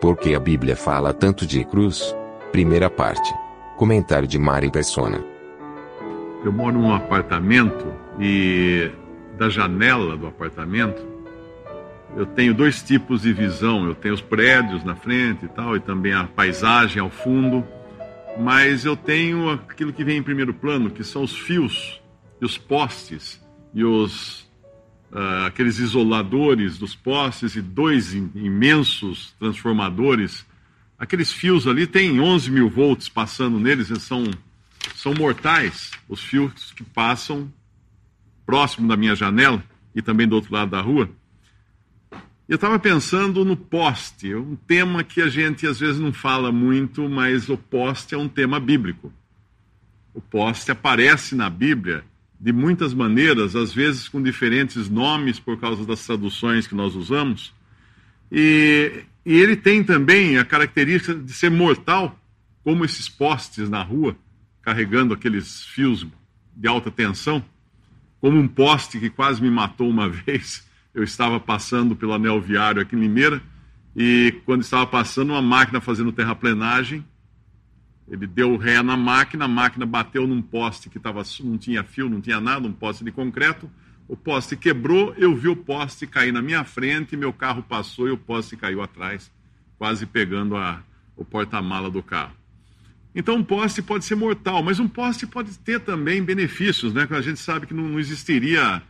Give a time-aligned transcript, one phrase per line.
[0.00, 2.14] Porque a Bíblia fala tanto de cruz?
[2.52, 3.32] Primeira parte.
[3.76, 5.24] Comentário de Mari Persona.
[6.44, 8.90] Eu moro num apartamento e
[9.36, 11.18] da janela do apartamento
[12.16, 13.86] eu tenho dois tipos de visão.
[13.86, 17.64] Eu tenho os prédios na frente e tal, e também a paisagem ao fundo.
[18.38, 22.00] Mas eu tenho aquilo que vem em primeiro plano, que são os fios
[22.40, 23.40] e os postes
[23.74, 24.47] e os
[25.12, 30.44] uh, aqueles isoladores dos postes e dois imensos transformadores.
[30.98, 34.24] Aqueles fios ali têm 11 mil volts passando neles, eles são,
[34.94, 37.52] são mortais, os fios que passam
[38.44, 39.62] próximo da minha janela
[39.94, 41.08] e também do outro lado da rua.
[42.48, 47.06] Eu estava pensando no poste, um tema que a gente às vezes não fala muito,
[47.06, 49.12] mas o poste é um tema bíblico.
[50.14, 52.02] O poste aparece na Bíblia
[52.40, 57.52] de muitas maneiras, às vezes com diferentes nomes por causa das traduções que nós usamos.
[58.30, 62.18] E, e ele tem também a característica de ser mortal,
[62.62, 64.16] como esses postes na rua,
[64.62, 66.06] carregando aqueles fios
[66.54, 67.44] de alta tensão,
[68.20, 70.66] como um poste que quase me matou uma vez.
[70.94, 73.42] Eu estava passando pelo anel viário aqui em Limeira,
[73.96, 77.04] e quando estava passando, uma máquina fazendo terraplenagem
[78.10, 82.08] ele deu ré na máquina, a máquina bateu num poste que tava, não tinha fio,
[82.08, 83.70] não tinha nada, um poste de concreto.
[84.08, 88.10] O poste quebrou, eu vi o poste cair na minha frente, meu carro passou e
[88.10, 89.30] o poste caiu atrás,
[89.76, 90.82] quase pegando a,
[91.14, 92.32] o porta-mala do carro.
[93.14, 97.06] Então, um poste pode ser mortal, mas um poste pode ter também benefícios, né?
[97.10, 98.82] A gente sabe que não, não existiria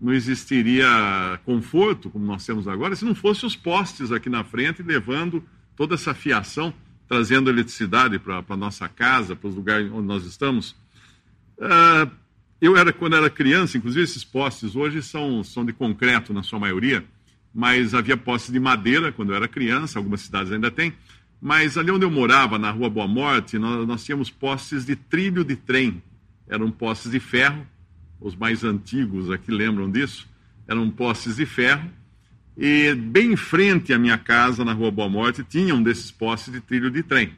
[0.00, 4.82] não existiria conforto, como nós temos agora, se não fossem os postes aqui na frente
[4.82, 5.44] levando
[5.76, 6.72] toda essa fiação
[7.10, 10.76] trazendo eletricidade para a nossa casa, para os lugares onde nós estamos.
[11.58, 12.08] Uh,
[12.60, 16.60] eu era, quando era criança, inclusive esses postes hoje são, são de concreto na sua
[16.60, 17.04] maioria,
[17.52, 20.92] mas havia postes de madeira quando eu era criança, algumas cidades ainda têm.
[21.42, 25.44] Mas ali onde eu morava, na Rua Boa Morte, nós, nós tínhamos postes de trilho
[25.44, 26.00] de trem.
[26.48, 27.66] Eram postes de ferro,
[28.20, 30.28] os mais antigos aqui lembram disso.
[30.68, 31.90] Eram postes de ferro
[32.56, 36.52] e bem em frente à minha casa, na Rua Boa Morte, tinha um desses postes
[36.52, 37.32] de trilho de trem.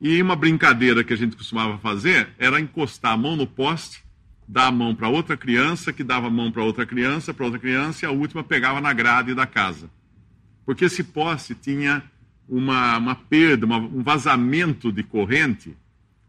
[0.00, 4.02] E uma brincadeira que a gente costumava fazer era encostar a mão no poste,
[4.48, 7.60] dar a mão para outra criança, que dava a mão para outra criança, para outra
[7.60, 9.90] criança, e a última pegava na grade da casa.
[10.64, 12.02] Porque esse poste tinha
[12.48, 15.76] uma, uma perda, uma, um vazamento de corrente,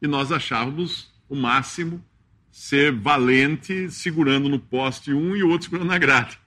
[0.01, 2.03] e nós achávamos o máximo
[2.51, 6.40] ser valente segurando no poste um e o outro segurando na grade.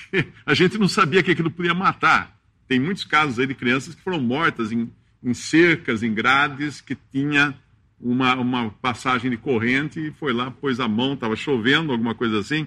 [0.46, 2.36] a gente não sabia que aquilo podia matar.
[2.68, 4.90] Tem muitos casos aí de crianças que foram mortas em,
[5.22, 7.54] em cercas, em grades, que tinha
[8.00, 12.38] uma, uma passagem de corrente e foi lá, pôs a mão, estava chovendo, alguma coisa
[12.38, 12.66] assim.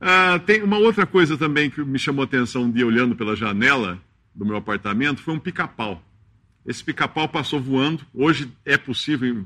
[0.00, 3.34] Ah, tem uma outra coisa também que me chamou a atenção um dia olhando pela
[3.34, 4.00] janela
[4.34, 6.02] do meu apartamento, foi um pica-pau.
[6.64, 8.04] Esse pica-pau passou voando.
[8.12, 9.44] Hoje é possível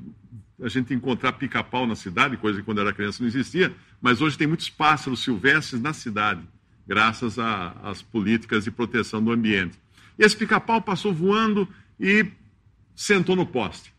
[0.61, 4.37] a gente encontrar pica-pau na cidade, coisa que quando era criança não existia, mas hoje
[4.37, 6.43] tem muitos pássaros silvestres na cidade
[6.87, 9.78] graças às políticas de proteção do ambiente.
[10.19, 12.26] E esse pica-pau passou voando e
[12.94, 13.93] sentou no poste.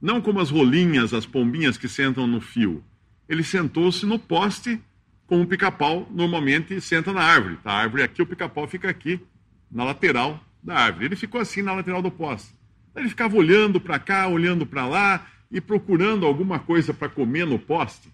[0.00, 2.84] Não como as rolinhas, as pombinhas que sentam no fio.
[3.28, 4.80] Ele sentou-se no poste,
[5.26, 7.58] como o pica-pau normalmente senta na árvore.
[7.64, 9.20] A árvore aqui, o pica-pau fica aqui,
[9.70, 11.06] na lateral da árvore.
[11.06, 12.54] Ele ficou assim na lateral do poste.
[12.94, 17.58] Ele ficava olhando para cá, olhando para lá e procurando alguma coisa para comer no
[17.58, 18.08] poste.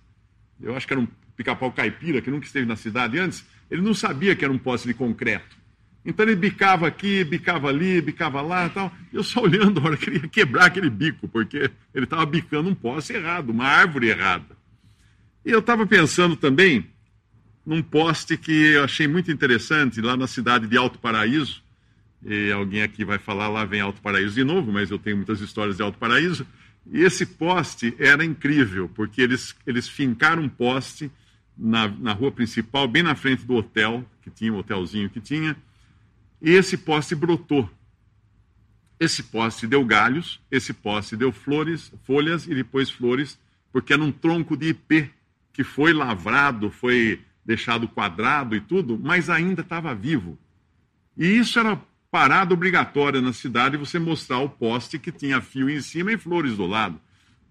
[0.60, 3.94] Eu acho que era um pica-pau caipira, que nunca esteve na cidade antes, ele não
[3.94, 5.56] sabia que era um poste de concreto.
[6.04, 8.92] Então ele bicava aqui, bicava ali, bicava lá tal.
[9.10, 13.14] Eu só olhando, a hora queria quebrar aquele bico, porque ele estava bicando um poste
[13.14, 14.54] errado, uma árvore errada.
[15.42, 16.86] E eu estava pensando também
[17.64, 21.62] num poste que eu achei muito interessante lá na cidade de Alto Paraíso.
[22.22, 25.40] E alguém aqui vai falar, lá vem Alto Paraíso de novo, mas eu tenho muitas
[25.40, 26.46] histórias de Alto Paraíso.
[26.92, 31.10] E esse poste era incrível, porque eles, eles fincaram um poste
[31.56, 35.56] na, na rua principal, bem na frente do hotel, que tinha, o hotelzinho que tinha,
[36.40, 37.68] e esse poste brotou.
[38.98, 43.38] Esse poste deu galhos, esse poste deu flores, folhas e depois flores,
[43.72, 45.10] porque era um tronco de ipê
[45.52, 50.38] que foi lavrado, foi deixado quadrado e tudo, mas ainda estava vivo.
[51.16, 55.80] E isso era parada obrigatória na cidade, você mostrar o poste que tinha fio em
[55.80, 57.00] cima e flores do lado,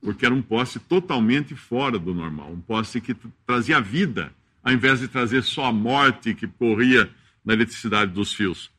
[0.01, 3.15] porque era um poste totalmente fora do normal, um poste que
[3.45, 4.33] trazia vida,
[4.63, 7.09] ao invés de trazer só a morte que corria
[7.43, 8.71] na eletricidade dos fios.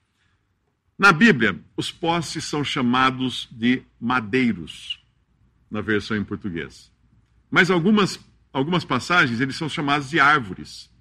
[0.98, 5.00] Na Bíblia, os postes são chamados de madeiros,
[5.70, 6.90] na versão em português.
[7.50, 8.20] Mas algumas,
[8.52, 10.92] algumas passagens eles são chamados de árvores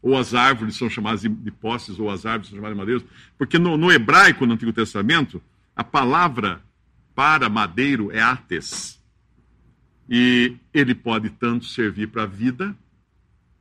[0.00, 3.04] ou as árvores são chamadas de, de postes, ou as árvores são chamadas de madeiros,
[3.36, 5.42] porque no, no, hebraico, no Antigo Testamento,
[5.74, 6.62] a palavra
[7.14, 8.97] para madeiro é ates.
[10.08, 12.76] E ele pode tanto servir para a vida,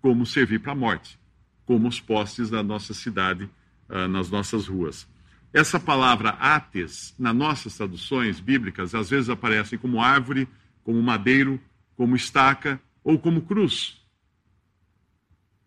[0.02, 1.20] como servir para a morte,
[1.66, 3.50] como os postes da nossa cidade,
[3.90, 5.08] uh, nas nossas ruas.
[5.54, 10.48] Essa palavra ates, nas nossas traduções bíblicas, às vezes aparece como árvore,
[10.84, 11.60] como madeiro,
[11.96, 14.00] como estaca ou como cruz.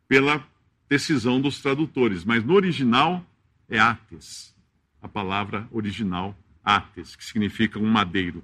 [0.06, 0.46] Pela
[0.88, 3.24] decisão dos tradutores, mas no original
[3.68, 4.54] é ates,
[5.00, 8.42] a palavra original ates, que significa um madeiro.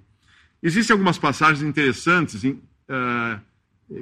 [0.66, 2.60] Existem algumas passagens interessantes em,
[2.90, 3.40] uh,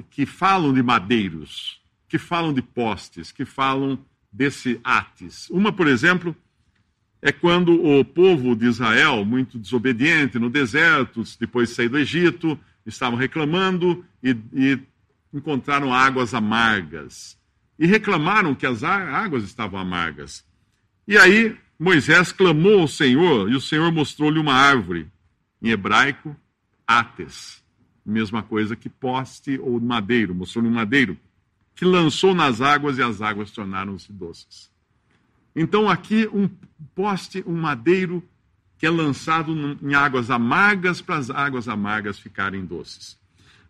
[0.09, 1.79] que falam de madeiros,
[2.09, 4.03] que falam de postes, que falam
[4.33, 5.47] desse ates.
[5.51, 6.35] Uma, por exemplo,
[7.21, 12.59] é quando o povo de Israel, muito desobediente no deserto, depois de sair do Egito,
[12.83, 14.79] estavam reclamando e, e
[15.31, 17.37] encontraram águas amargas
[17.77, 20.43] e reclamaram que as águas estavam amargas.
[21.07, 25.07] E aí Moisés clamou ao Senhor e o Senhor mostrou-lhe uma árvore,
[25.61, 26.35] em hebraico,
[26.87, 27.63] ates,
[28.05, 31.17] mesma coisa que poste ou madeiro, mostrou-lhe um madeiro,
[31.75, 34.71] que lançou nas águas e as águas tornaram-se doces.
[35.55, 36.49] Então aqui um
[36.93, 38.23] poste, um madeiro
[38.77, 43.17] que é lançado em águas amargas para as águas amargas ficarem doces.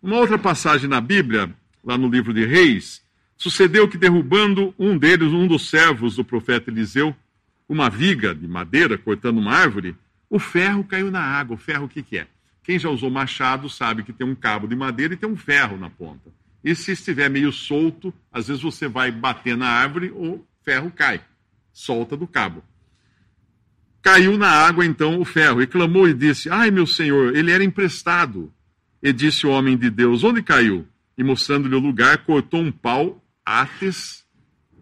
[0.02, 3.04] Uma outra passagem na Bíblia, lá no livro de Reis,
[3.36, 7.14] Sucedeu que, derrubando um deles, um dos servos do profeta Eliseu,
[7.68, 9.94] uma viga de madeira cortando uma árvore,
[10.30, 11.54] o ferro caiu na água.
[11.54, 12.26] O ferro o que, que é?
[12.66, 15.78] Quem já usou machado sabe que tem um cabo de madeira e tem um ferro
[15.78, 16.32] na ponta.
[16.64, 21.20] E se estiver meio solto, às vezes você vai bater na árvore, o ferro cai,
[21.72, 22.64] solta do cabo.
[24.02, 27.62] Caiu na água então o ferro e clamou e disse: Ai, meu senhor, ele era
[27.62, 28.52] emprestado.
[29.00, 30.88] E disse o homem de Deus: Onde caiu?
[31.16, 34.24] E mostrando-lhe o lugar, cortou um pau ates,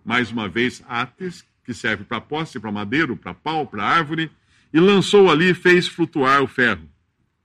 [0.02, 4.31] mais uma vez ates, que serve para poste, para madeiro, para pau, para árvore,
[4.72, 6.94] e lançou ali e fez flutuar o ferro.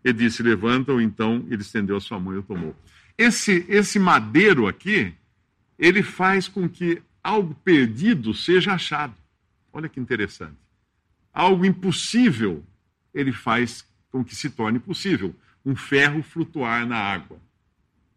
[0.04, 2.75] E disse: Levanta-o, então ele estendeu a sua mão e o tomou.
[3.18, 5.13] Esse, esse madeiro aqui,
[5.78, 9.13] ele faz com que algo perdido seja achado.
[9.74, 10.57] Olha que interessante.
[11.34, 12.63] Algo impossível,
[13.13, 15.36] ele faz com que se torne possível.
[15.66, 17.38] Um ferro flutuar na água.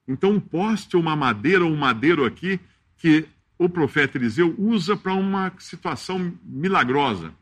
[0.06, 2.60] Então, um poste uma madeira ou um madeiro aqui
[2.96, 3.26] que
[3.58, 7.32] o profeta Eliseu usa para uma situação milagrosa.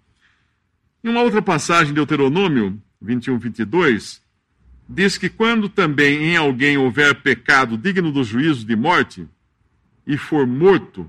[1.02, 4.22] Em uma outra passagem de Deuteronômio 21, 22,
[4.92, 9.26] diz que quando também em alguém houver pecado digno do juízo de morte,
[10.04, 11.08] e for morto,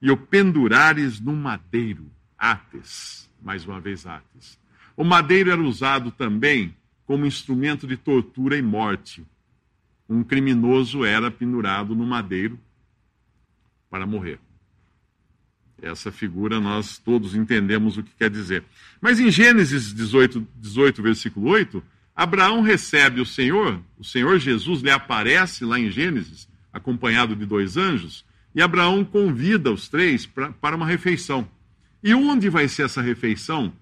[0.00, 4.58] e o pendurares no madeiro, ates, mais uma vez ates.
[4.94, 6.76] O madeiro era usado também
[7.06, 9.24] como instrumento de tortura e morte.
[10.06, 12.60] Um criminoso era pendurado no madeiro
[13.88, 14.38] para morrer.
[15.80, 18.64] Essa figura nós todos entendemos o que quer dizer.
[19.00, 21.82] Mas em Gênesis 18, 18, versículo 8,
[22.14, 27.76] Abraão recebe o Senhor, o Senhor Jesus lhe aparece lá em Gênesis, acompanhado de dois
[27.76, 31.48] anjos, e Abraão convida os três pra, para uma refeição.
[32.02, 33.72] E onde vai ser essa refeição?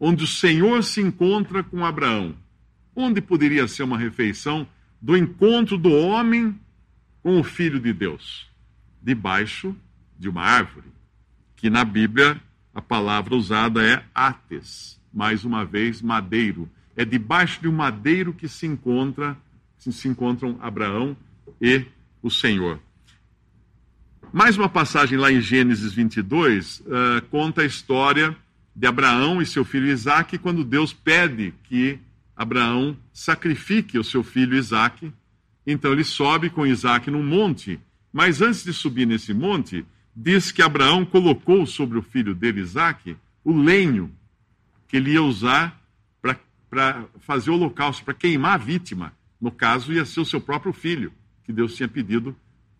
[0.00, 2.34] Onde o Senhor se encontra com Abraão.
[2.96, 4.66] Onde poderia ser uma refeição
[5.00, 6.58] do encontro do homem
[7.22, 8.54] com o Filho de Deus?
[9.04, 9.76] debaixo
[10.18, 10.88] de uma árvore,
[11.54, 12.40] que na Bíblia
[12.74, 16.68] a palavra usada é ates, mais uma vez madeiro.
[16.96, 19.36] É debaixo de um madeiro que se encontra
[19.78, 21.14] se encontram Abraão
[21.60, 21.84] e
[22.22, 22.80] o Senhor.
[24.32, 28.34] Mais uma passagem lá em Gênesis 22 uh, eh, conta a história
[28.74, 31.98] de Abraão e seu filho Isaque, quando Deus pede que
[32.34, 35.12] Abraão sacrifique o seu filho Isaque.
[35.66, 37.78] Então ele sobe com Isaque num monte
[38.14, 39.84] mas antes de subir nesse monte,
[40.14, 44.08] diz que Abraão colocou sobre o filho dele, Isaque, o lenho
[44.86, 45.83] que ele ia usar
[46.74, 49.12] para fazer o holocausto, para queimar a vítima.
[49.40, 51.12] No caso, ia ser o seu próprio filho,
[51.44, 52.36] que Deus tinha pedido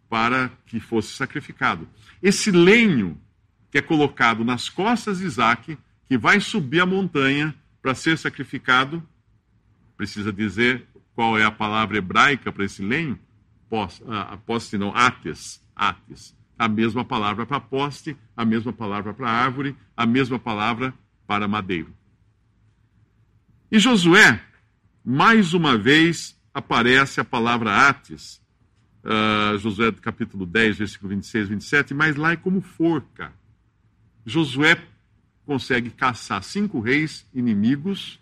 [0.08, 1.88] para que fosse sacrificado.
[2.20, 3.16] Esse lenho
[3.70, 9.00] que é colocado nas costas de Isaac, que vai subir a montanha para ser sacrificado,
[9.96, 13.16] precisa dizer qual é a palavra hebraica para esse lenho?
[14.44, 16.36] Poste, não, ates, ates.
[16.58, 20.92] A mesma palavra para poste, a mesma palavra para árvore, a mesma palavra
[21.28, 21.94] para madeiro.
[23.74, 24.40] E Josué,
[25.04, 28.40] mais uma vez, aparece a palavra ates,
[29.02, 33.32] uh, Josué capítulo 10, versículo 26, 27, mas lá é como forca.
[34.24, 34.80] Josué
[35.44, 38.20] consegue caçar cinco reis inimigos,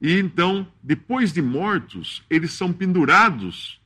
[0.00, 3.78] e então, depois de mortos, eles são pendurados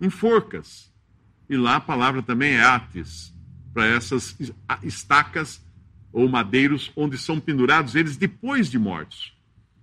[0.00, 0.94] em forcas.
[1.48, 3.34] E lá a palavra também é ates,
[3.74, 4.36] para essas
[4.84, 5.60] estacas
[6.12, 9.39] ou madeiros onde são pendurados eles depois de mortos.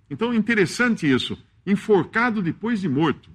[0.09, 3.29] Então, interessante isso, enforcado depois de morto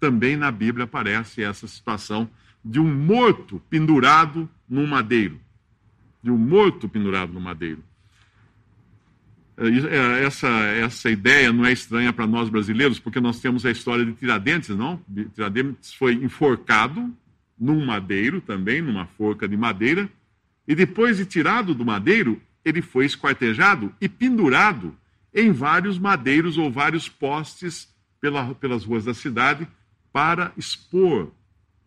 [0.00, 2.28] também na Bíblia aparece essa situação
[2.64, 5.38] de um morto pendurado num madeiro.
[6.22, 7.84] De um morto pendurado no madeiro.
[9.56, 13.70] É, é, essa, essa ideia não é estranha para nós brasileiros, porque nós temos a
[13.70, 14.98] história de Tiradentes, não?
[15.34, 17.14] Tiradentes foi enforcado
[17.58, 20.08] num madeiro também, numa forca de madeira,
[20.66, 24.96] e depois de tirado do madeiro, ele foi esquartejado e pendurado
[25.34, 27.88] em vários madeiros ou vários postes
[28.20, 29.66] pela, pelas ruas da cidade,
[30.12, 31.30] para expor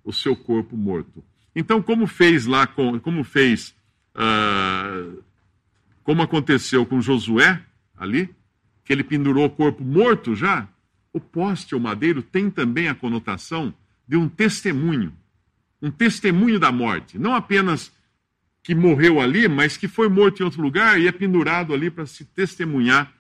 [0.04, 1.24] o seu corpo morto.
[1.56, 3.76] Então, como fez lá, com, como fez,
[4.16, 5.24] uh,
[6.04, 7.62] como aconteceu com Josué
[7.96, 8.34] ali,
[8.84, 10.68] que ele pendurou o corpo morto já,
[11.12, 13.74] o poste ou madeiro tem também a conotação
[14.08, 15.14] de um testemunho,
[15.82, 17.92] um testemunho da morte, não apenas
[18.64, 22.06] que morreu ali, mas que foi morto em outro lugar e é pendurado ali para
[22.06, 23.14] se testemunhar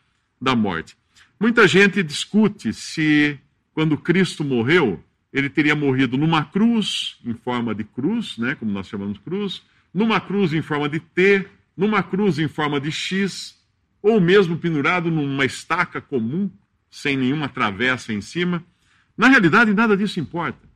[0.43, 0.97] da morte.
[1.39, 3.39] Muita gente discute se
[3.73, 8.87] quando Cristo morreu, ele teria morrido numa cruz, em forma de cruz, né, como nós
[8.87, 13.57] chamamos cruz, numa cruz em forma de T, numa cruz em forma de X,
[14.01, 16.51] ou mesmo pendurado numa estaca comum,
[16.91, 18.63] sem nenhuma travessa em cima.
[19.17, 20.67] Na realidade, nada disso importa.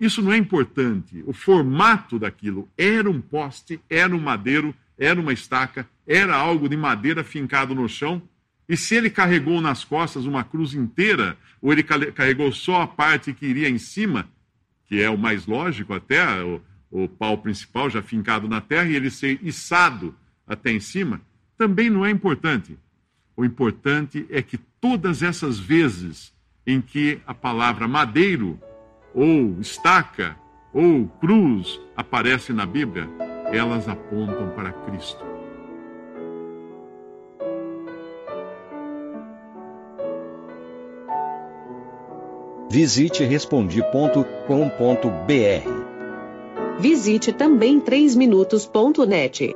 [0.00, 1.22] Isso não é importante.
[1.26, 6.76] O formato daquilo era um poste, era um madeiro, era uma estaca, era algo de
[6.76, 8.22] madeira fincado no chão
[8.68, 13.32] e se ele carregou nas costas uma cruz inteira, ou ele carregou só a parte
[13.32, 14.28] que iria em cima,
[14.86, 16.60] que é o mais lógico até, o,
[16.90, 20.14] o pau principal já fincado na terra, e ele ser içado
[20.46, 21.20] até em cima,
[21.56, 22.76] também não é importante.
[23.36, 26.32] O importante é que todas essas vezes
[26.66, 28.58] em que a palavra madeiro,
[29.14, 30.36] ou estaca,
[30.72, 33.08] ou cruz aparece na Bíblia,
[33.52, 35.24] elas apontam para Cristo.
[42.68, 45.86] Visite respondi.com.br.
[46.78, 49.55] Visite também 3minutos.net.